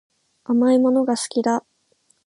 [0.45, 1.63] 甘いものが好きだ